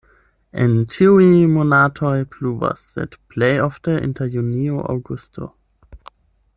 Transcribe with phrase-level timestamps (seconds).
[0.61, 1.25] En ĉiuj
[1.57, 5.55] monatoj pluvas, sed plej ofte inter junio-aŭgusto.